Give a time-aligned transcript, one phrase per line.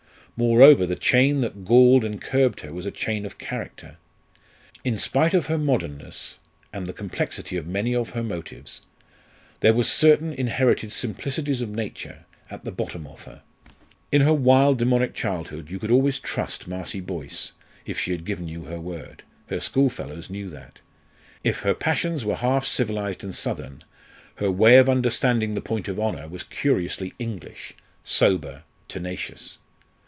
[0.37, 3.97] Moreover, the chain that galled and curbed her was a chain of character.
[4.83, 6.39] In spite of her modernness,
[6.73, 8.81] and the complexity of many of her motives,
[9.59, 13.43] there was certain inherited simplicities of nature at the bottom of her.
[14.11, 17.51] In her wild demonic childhood you could always trust Marcie Boyce,
[17.85, 20.79] if she had given you her word her schoolfellows knew that.
[21.43, 23.83] If her passions were half civilised and southern,
[24.37, 27.73] her way of understanding the point of honour was curiously English,
[28.03, 29.59] sober, tenacious.